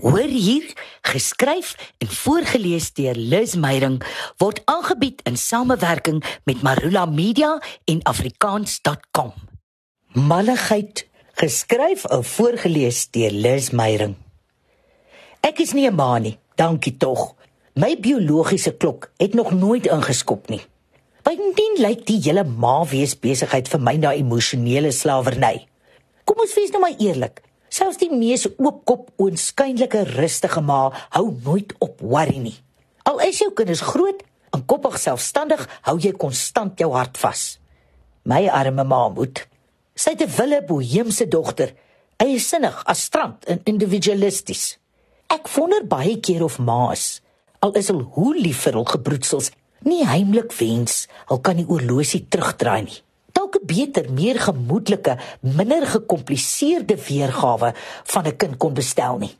Hoor 0.00 0.32
hier, 0.32 0.64
geskryf 1.02 1.74
en 1.98 2.08
voorgeles 2.08 2.86
deur 2.96 3.14
Liz 3.14 3.54
Meyering 3.54 3.98
word 4.40 4.62
aangebied 4.64 5.20
in 5.28 5.36
samewerking 5.36 6.22
met 6.48 6.62
Marula 6.64 7.04
Media 7.04 7.58
en 7.84 8.00
afrikaans.com. 8.08 9.34
Malligheid, 10.16 11.04
geskryf 11.36 12.04
en 12.04 12.24
voorgeles 12.24 13.10
deur 13.12 13.30
Liz 13.30 13.68
Meyering. 13.76 14.16
Ek 15.44 15.60
is 15.60 15.76
nie 15.76 15.90
'n 15.90 15.94
ma 15.94 16.18
nie, 16.18 16.38
dankie 16.56 16.96
tog. 16.96 17.34
My 17.74 17.96
biologiese 18.00 18.72
klok 18.76 19.12
het 19.16 19.34
nog 19.34 19.52
nooit 19.52 19.86
ingeskop 19.86 20.48
nie. 20.48 20.64
Bydien 21.22 21.76
lyk 21.76 22.06
die 22.06 22.20
hele 22.22 22.44
ma 22.44 22.84
wees 22.84 23.18
besigheid 23.18 23.68
vir 23.68 23.80
my 23.80 23.96
na 23.96 24.12
emosionele 24.12 24.92
slawerny. 24.92 25.68
Kom 26.24 26.40
ons 26.40 26.54
wees 26.54 26.70
nou 26.70 26.80
maar 26.80 26.96
eerlik. 26.98 27.42
Selfs 27.70 28.00
die 28.00 28.10
mees 28.10 28.48
oopkop 28.58 29.12
oënskynlike 29.22 30.02
rustige 30.16 30.58
ma 30.66 30.88
hou 31.14 31.28
nooit 31.44 31.70
op 31.78 32.00
worry 32.02 32.40
nie. 32.42 32.56
Al 33.06 33.20
is 33.22 33.38
jou 33.38 33.52
kinders 33.54 33.84
groot 33.86 34.24
en 34.50 34.64
koppig 34.66 34.96
selfstandig, 34.98 35.62
hou 35.86 35.94
jy 36.02 36.10
konstant 36.18 36.80
jou 36.82 36.90
hart 36.96 37.20
vas. 37.22 37.44
My 38.26 38.48
arme 38.50 38.82
ma 38.82 39.04
moet. 39.14 39.44
Sy 39.94 40.16
het 40.16 40.22
'n 40.26 40.34
wille 40.38 40.60
boheemse 40.66 41.28
dogter, 41.28 41.74
eie 42.18 42.38
sinnig, 42.38 42.82
astrant 42.84 43.44
en 43.44 43.60
individualisties. 43.64 44.78
Ek 45.28 45.46
wonder 45.54 45.86
baie 45.86 46.18
keer 46.20 46.42
of 46.42 46.58
ma's, 46.58 47.20
al 47.60 47.72
is 47.72 47.88
hulle 47.88 48.02
hoe 48.02 48.34
lief 48.34 48.62
vir 48.62 48.72
hul 48.72 48.84
gebroedsels, 48.84 49.50
nie 49.84 50.04
heimlik 50.04 50.52
wens 50.52 51.06
hulle 51.26 51.40
kan 51.40 51.56
die 51.56 51.68
oorlosie 51.68 52.26
terugdraai 52.28 52.82
nie 52.82 53.02
'n 53.56 53.66
beter, 53.66 54.12
meer 54.12 54.40
gemoedelike, 54.40 55.18
minder 55.40 55.86
gekompliseerde 55.86 56.96
weergawe 57.08 57.74
van 58.04 58.26
'n 58.26 58.36
kind 58.36 58.56
kon 58.56 58.74
bestel 58.74 59.18
nie. 59.18 59.34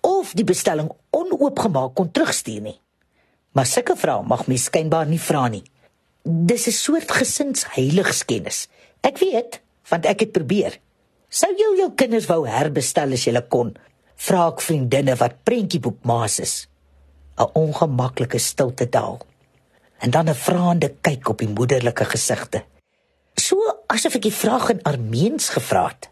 Of 0.00 0.32
die 0.32 0.44
bestelling 0.44 0.90
onoopgemaak 1.10 1.94
kon 1.94 2.10
terugstuur 2.10 2.60
nie. 2.60 2.80
Maar 3.52 3.66
sulke 3.66 3.96
vrae 3.96 4.22
mag 4.22 4.46
mens 4.46 4.64
skynbaar 4.64 5.06
nie 5.06 5.20
vra 5.20 5.48
nie. 5.48 5.62
Dis 6.22 6.66
'n 6.66 6.70
soort 6.72 7.10
gesinsheiligskens. 7.10 8.68
Ek 9.00 9.18
weet, 9.18 9.60
want 9.88 10.06
ek 10.06 10.20
het 10.20 10.32
probeer. 10.32 10.78
Sou 11.28 11.50
jy 11.50 11.76
jou 11.78 11.92
kinders 11.94 12.26
wou 12.26 12.48
herbestel 12.48 13.12
as 13.12 13.24
jy 13.24 13.42
kon? 13.48 13.76
Vra 14.16 14.48
ek 14.48 14.60
vriendinne 14.60 15.16
wat 15.16 15.42
prentjieboekmaas 15.44 16.38
is. 16.38 16.68
'n 17.38 17.50
Ongemaklike 17.52 18.38
stilte 18.38 18.88
daal. 18.88 19.18
En 19.98 20.10
dan 20.10 20.28
'n 20.28 20.34
vraende 20.34 20.94
kyk 21.00 21.28
op 21.28 21.38
die 21.38 21.48
moederlike 21.48 22.04
gesigte 22.04 22.64
so 23.44 23.60
asof 23.92 24.16
ek 24.18 24.28
die 24.28 24.34
vraag 24.34 24.70
in 24.74 24.82
Armeens 24.88 25.50
gevra 25.54 25.88
het. 25.90 26.08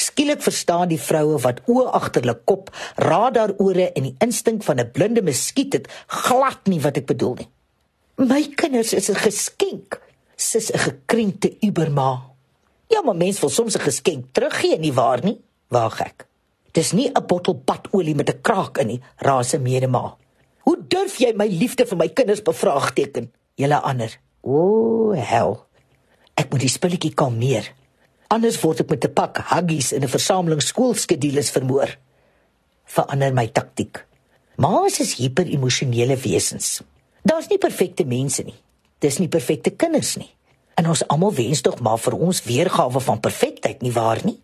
Skielik 0.00 0.40
verstaan 0.40 0.88
die 0.88 1.00
vroue 1.00 1.36
wat 1.44 1.60
oë 1.68 1.90
agter 1.98 2.24
hulle 2.24 2.38
kop, 2.48 2.70
radarore 2.96 3.90
en 3.92 4.06
die 4.08 4.16
instink 4.24 4.64
van 4.64 4.80
'n 4.80 4.92
blinde 4.96 5.22
muskiet 5.22 5.72
het 5.76 5.88
glad 6.06 6.68
nie 6.72 6.80
wat 6.80 6.96
ek 6.96 7.06
bedoel 7.06 7.34
nie. 7.40 7.50
My 8.16 8.42
kinders 8.56 8.92
is 8.92 9.10
'n 9.10 9.20
geskenk, 9.26 10.00
sis 10.36 10.70
'n 10.72 10.78
gekrenkte 10.78 11.56
uberma. 11.60 12.30
Ja, 12.88 13.02
maar 13.02 13.16
mens 13.16 13.40
wil 13.40 13.50
soms 13.50 13.76
'n 13.76 13.80
geskenk 13.80 14.32
teruggee 14.32 14.78
nie 14.78 14.92
waar 14.92 15.24
nie? 15.24 15.40
Waag 15.68 16.00
ek. 16.00 16.26
Dis 16.72 16.92
nie 16.92 17.10
'n 17.10 17.26
bottel 17.26 17.54
padolie 17.54 18.14
met 18.14 18.30
'n 18.30 18.40
kraak 18.40 18.78
in 18.78 18.86
nie, 18.86 19.00
raas 19.16 19.52
'n 19.54 19.62
medema. 19.62 20.16
Hoe 20.60 20.78
durf 20.88 21.18
jy 21.18 21.32
my 21.36 21.46
liefde 21.46 21.86
vir 21.86 21.96
my 21.96 22.08
kinders 22.08 22.42
bevraagteken? 22.42 23.32
Julle 23.54 23.80
ander. 23.80 24.18
O, 24.42 25.12
hel. 25.12 25.69
Ek 26.40 26.48
moet 26.48 26.64
die 26.64 26.72
spulletjie 26.72 27.12
kalmeer. 27.12 27.66
Anders 28.32 28.56
word 28.62 28.80
ek 28.80 28.90
met 28.90 29.04
'n 29.04 29.12
pak 29.12 29.42
huggies 29.52 29.92
in 29.92 30.02
'n 30.02 30.08
versameling 30.08 30.62
skoolskedules 30.62 31.50
vermoor. 31.50 31.98
Verander 32.84 33.32
my 33.34 33.46
taktik. 33.46 34.06
Ma's 34.56 35.00
is 35.00 35.16
hiperemosionele 35.16 36.16
wesens. 36.16 36.82
Daar's 37.22 37.48
nie 37.48 37.58
perfekte 37.58 38.04
mense 38.04 38.42
nie. 38.42 38.56
Dis 38.98 39.18
nie 39.18 39.28
perfekte 39.28 39.70
kinders 39.70 40.16
nie. 40.16 40.30
En 40.74 40.88
ons 40.88 41.02
almal 41.08 41.34
wens 41.34 41.60
tog 41.60 41.80
maar 41.80 41.98
vir 41.98 42.16
ons 42.16 42.44
weergawe 42.44 43.00
van 43.00 43.20
perfektheid 43.20 43.82
nie 43.82 43.92
waar 43.92 44.20
nie? 44.24 44.40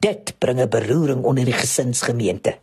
Dit 0.00 0.34
bring 0.38 0.60
'n 0.60 0.68
beroering 0.68 1.24
onder 1.24 1.44
die 1.44 1.52
gesinsgemeente. 1.52 2.58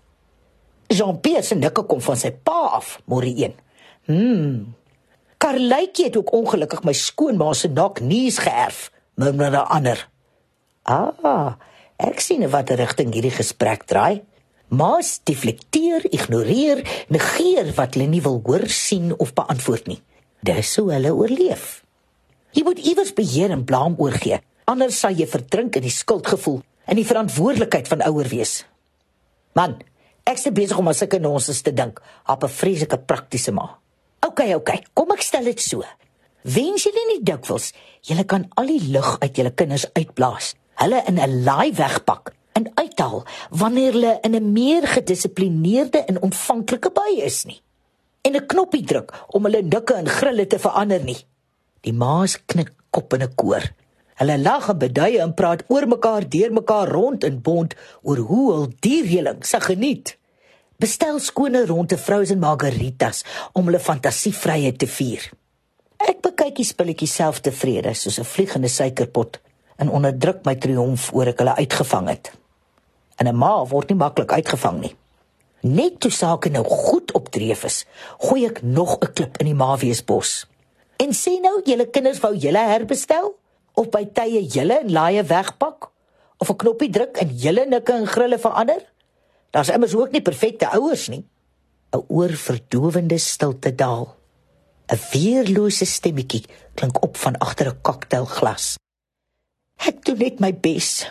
Jean-Pierre 0.88 1.44
se 1.44 1.56
nikke 1.56 1.84
kom 1.84 2.02
van 2.02 2.18
sy 2.18 2.32
pa 2.32 2.70
af, 2.78 3.00
môre 3.06 3.32
een. 3.36 3.54
Hm, 4.06 4.74
Karletjie 5.42 6.06
het 6.06 6.18
ook 6.18 6.34
ongelukkig 6.38 6.84
my 6.86 6.94
skoonma 6.94 7.54
se 7.58 7.70
nak 7.74 8.00
nuus 8.06 8.38
geërf, 8.46 8.92
murmur 9.18 9.50
'n 9.50 9.68
ander. 9.78 10.10
Ah, 10.84 11.54
ek 11.98 12.20
sien 12.20 12.50
wat 12.50 12.70
rigting 12.70 13.14
hierdie 13.14 13.34
gesprek 13.34 13.84
draai. 13.84 14.22
Maas 14.68 15.20
deflekteer, 15.24 16.06
ignoreer, 16.14 17.06
negeer 17.08 17.74
wat 17.74 17.94
hulle 17.94 18.08
nie 18.08 18.22
wil 18.22 18.42
hoor, 18.46 18.68
sien 18.68 19.18
of 19.18 19.34
beantwoord 19.34 19.88
nie. 19.88 20.02
Dis 20.42 20.76
hoe 20.76 20.92
hulle 20.92 21.14
oorleef. 21.14 21.84
Jy 22.52 22.64
moet 22.64 22.80
iewers 22.80 23.14
beheer 23.14 23.50
en 23.50 23.66
blame 23.66 23.98
oorgee, 23.98 24.40
anders 24.66 25.00
sal 25.00 25.12
jy 25.12 25.28
verdrink 25.28 25.76
in 25.76 25.82
die 25.82 25.98
skuldgevoel 25.98 26.62
en 26.86 26.96
die 26.96 27.06
verantwoordelikheid 27.06 27.88
van 27.88 28.02
ouer 28.02 28.28
wees. 28.28 28.66
Man, 29.54 29.82
ek's 30.24 30.42
te 30.42 30.52
besig 30.52 30.78
om 30.78 30.88
aan 30.88 30.94
sulke 30.94 31.20
nonsens 31.20 31.62
te 31.62 31.74
dink, 31.74 32.02
op 32.28 32.44
'n 32.44 32.50
vreeslike 32.50 32.98
praktiese 32.98 33.52
ma. 33.52 33.81
OK, 34.28 34.42
OK. 34.56 34.70
Kom 34.94 35.12
ek 35.16 35.24
stel 35.26 35.50
dit 35.50 35.62
so. 35.62 35.82
Wens 36.42 36.86
julle 36.86 37.02
nie 37.10 37.22
dikwels 37.26 37.72
julle 38.06 38.26
kan 38.26 38.48
al 38.58 38.70
die 38.70 38.92
lug 38.94 39.16
uit 39.22 39.38
julle 39.38 39.54
kinders 39.54 39.88
uitblaas. 39.98 40.54
Hulle 40.82 41.02
in 41.10 41.20
'n 41.20 41.44
laai 41.46 41.74
wegpak 41.74 42.34
en 42.58 42.70
uithaal 42.76 43.26
wanneer 43.50 43.94
hulle 43.94 44.20
in 44.22 44.36
'n 44.36 44.54
meer 44.54 44.88
gedissiplineerde 44.88 46.06
en 46.06 46.22
ontvanklike 46.22 46.92
bui 46.92 47.22
is 47.22 47.46
nie. 47.46 47.62
En 48.22 48.36
'n 48.36 48.46
knoppie 48.46 48.86
druk 48.86 49.14
om 49.28 49.44
hulle 49.44 49.62
nikke 49.62 49.94
en 49.94 50.08
grille 50.08 50.48
te 50.48 50.60
verander 50.60 51.04
nie. 51.04 51.26
Die 51.82 51.94
ma's 51.94 52.38
knik 52.46 52.74
kop 52.90 53.14
in 53.14 53.22
'n 53.22 53.36
koor. 53.36 53.64
Hulle 54.16 54.38
lag 54.38 54.70
en 54.70 54.78
beduie 54.78 55.20
en 55.20 55.34
praat 55.34 55.64
oor 55.68 55.88
mekaar, 55.88 56.30
deur 56.30 56.52
mekaar 56.54 56.88
rond 56.88 57.24
in 57.24 57.42
bond 57.42 57.74
oor 58.02 58.18
hoe 58.18 58.54
hul 58.54 58.68
dierreling 58.80 59.46
se 59.46 59.60
geniet 59.60 60.18
bestel 60.82 61.20
skone 61.22 61.66
ronde 61.70 61.98
vroue 61.98 62.32
en 62.34 62.42
margaritas 62.42 63.22
om 63.54 63.68
hulle 63.70 63.80
fantasievryheid 63.80 64.80
te 64.82 64.90
vier. 64.90 65.28
Ek 66.02 66.24
bekyk 66.26 66.56
die 66.58 66.66
spulletjies 66.66 67.14
self 67.20 67.42
tevrede 67.46 67.94
soos 67.94 68.18
'n 68.20 68.26
vliegende 68.26 68.70
suikerpot 68.70 69.40
en 69.78 69.90
onderdruk 69.90 70.46
my 70.46 70.56
triomf 70.56 71.12
oor 71.14 71.28
ek 71.28 71.40
hulle 71.40 71.56
uitgevang 71.56 72.08
het. 72.10 72.32
En 73.20 73.28
'n 73.28 73.38
ma 73.38 73.66
word 73.66 73.90
nie 73.90 73.98
maklik 73.98 74.32
uitgevang 74.32 74.80
nie. 74.82 74.96
Net 75.62 76.00
toe 76.00 76.12
sake 76.12 76.50
nou 76.50 76.64
goed 76.64 77.12
opdreef 77.14 77.64
is, 77.64 77.86
gooi 78.18 78.46
ek 78.46 78.64
nog 78.64 78.98
'n 78.98 79.14
klip 79.14 79.38
in 79.38 79.46
die 79.46 79.56
maweesbos. 79.64 80.48
En 80.98 81.14
sê 81.14 81.40
nou, 81.42 81.62
julle 81.64 81.90
kinders 81.90 82.20
wou 82.20 82.36
julle 82.36 82.58
herbestel 82.58 83.36
of 83.74 83.90
by 83.90 84.06
tye 84.06 84.42
julle 84.48 84.80
en 84.80 84.92
laaie 84.92 85.24
wegpak 85.24 85.90
of 86.38 86.50
'n 86.50 86.56
knoppie 86.56 86.90
druk 86.90 87.18
en 87.18 87.30
julle 87.38 87.66
nikke 87.66 87.94
en 87.94 88.08
grille 88.08 88.40
verander? 88.40 88.91
Daar's 89.52 89.70
immers 89.70 89.96
ook 89.96 90.12
nie 90.12 90.22
perfekte 90.22 90.70
ouers 90.72 91.08
nie. 91.08 91.26
'n 91.92 92.04
Oorverdowende 92.08 93.18
stilte 93.18 93.76
daal. 93.76 94.16
'n 94.88 95.00
Weerlose 95.12 95.86
stemmetjie 95.86 96.46
klink 96.74 97.04
op 97.04 97.18
van 97.18 97.38
agter 97.38 97.68
'n 97.68 97.82
koktailglas. 97.82 98.76
Ek 99.76 100.06
doen 100.06 100.18
net 100.18 100.40
my 100.40 100.54
bes. 100.54 101.10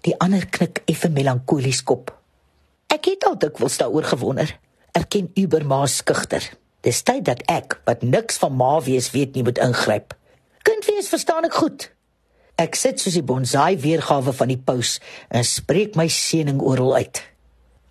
Die 0.00 0.18
ander 0.18 0.46
knik 0.46 0.82
effe 0.84 1.08
melankolies 1.08 1.82
kop. 1.82 2.12
Ek 2.86 3.04
het 3.04 3.24
al 3.24 3.38
dikwels 3.38 3.76
daaroor 3.76 4.04
gewonder. 4.04 4.58
Erken 4.92 5.30
Uberma 5.34 5.86
skugter. 5.86 6.50
Dis 6.80 7.02
tyd 7.02 7.24
dat 7.24 7.42
ek 7.48 7.80
wat 7.84 8.02
niks 8.02 8.36
van 8.38 8.56
ma 8.56 8.80
wees 8.80 9.10
weet 9.10 9.34
nie 9.34 9.42
moet 9.42 9.58
ingryp. 9.58 10.14
Kind 10.62 10.84
wees 10.84 11.08
verstaan 11.08 11.44
ek 11.44 11.54
goed. 11.54 11.90
Ek 12.54 12.74
sit 12.74 13.00
soos 13.00 13.16
die 13.16 13.22
bonsai 13.22 13.76
weergawe 13.76 14.32
van 14.32 14.48
die 14.48 14.60
paus 14.60 15.00
en 15.28 15.44
spreek 15.44 15.96
my 15.96 16.08
seëning 16.08 16.60
oral 16.62 16.94
uit. 16.94 17.33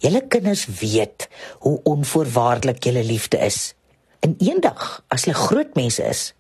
Julle 0.03 0.19
kinders 0.28 0.66
weet 0.81 1.29
hoe 1.64 1.78
onvoorwaardelik 1.88 2.84
julle 2.84 3.03
liefde 3.08 3.40
is. 3.40 3.72
En 4.20 4.35
eendag, 4.40 5.03
as 5.08 5.23
hulle 5.23 5.38
groot 5.38 5.76
mense 5.79 6.03
is, 6.03 6.34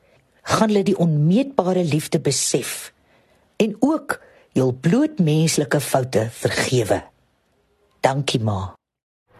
gaan 0.43 0.67
hulle 0.73 0.83
die 0.83 0.97
onmeetbare 0.99 1.85
liefde 1.87 2.19
besef 2.19 2.91
en 3.63 3.75
ook 3.79 4.17
jul 4.57 4.73
bloot 4.75 5.21
menslike 5.23 5.79
foute 5.79 6.27
vergewe. 6.35 6.99
Dankie 8.03 8.41
ma. 8.43 8.73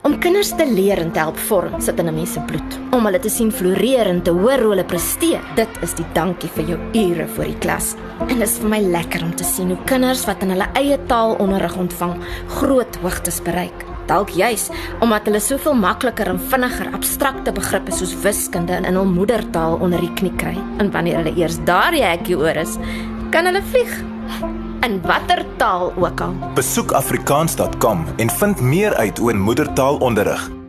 Om 0.07 0.15
kinders 0.23 0.53
te 0.55 0.67
leer 0.67 1.01
en 1.03 1.11
te 1.11 1.19
help 1.19 1.39
vorm 1.49 1.81
sit 1.81 1.99
in 1.99 2.07
'n 2.07 2.15
mens 2.15 2.33
se 2.33 2.39
bloed. 2.39 2.79
Om 2.95 3.05
hulle 3.05 3.19
te 3.19 3.29
sien 3.29 3.51
floreer 3.51 4.07
en 4.07 4.21
te 4.23 4.31
hoor 4.31 4.59
hoe 4.59 4.69
hulle 4.69 4.85
presteer, 4.85 5.41
dit 5.55 5.69
is 5.81 5.93
die 5.93 6.05
dankie 6.13 6.49
vir 6.49 6.63
jou 6.63 6.79
ure 6.93 7.27
voor 7.27 7.45
die 7.45 7.57
klas. 7.57 7.95
En 8.19 8.39
dit 8.39 8.47
is 8.47 8.57
vir 8.57 8.69
my 8.69 8.79
lekker 8.79 9.23
om 9.23 9.35
te 9.35 9.43
sien 9.43 9.67
hoe 9.67 9.83
kinders 9.83 10.25
wat 10.25 10.41
in 10.41 10.49
hulle 10.49 10.69
eie 10.73 10.99
taal 11.05 11.35
onderrig 11.35 11.75
ontvang, 11.75 12.23
groot 12.47 12.95
hoogtes 12.95 13.41
bereik 13.41 13.82
dalk 14.07 14.33
juis 14.37 14.69
omdat 14.99 15.27
hulle 15.29 15.41
soveel 15.43 15.77
makliker 15.77 16.31
en 16.33 16.41
vinniger 16.51 16.93
abstrakte 16.93 17.51
begrippe 17.51 17.91
soos 17.91 18.15
wiskunde 18.23 18.81
in 18.81 18.97
hul 18.97 19.09
moedertaal 19.09 19.79
onder 19.81 20.01
die 20.01 20.13
knie 20.19 20.33
kry. 20.37 20.57
En 20.77 20.91
wanneer 20.91 21.21
hulle 21.21 21.37
eers 21.37 21.59
daar 21.67 21.93
hekkie 21.93 22.37
oor 22.37 22.55
is, 22.65 22.77
kan 23.31 23.45
hulle 23.49 23.63
vlieg. 23.71 24.01
in 24.83 25.01
watter 25.01 25.45
taal 25.57 25.93
ook 25.95 26.21
al. 26.21 26.33
Besoek 26.53 26.91
afrikaans.com 26.91 28.05
en 28.15 28.29
vind 28.29 28.61
meer 28.61 28.95
uit 28.95 29.19
oor 29.19 29.35
moedertaalonderrig. 29.35 30.62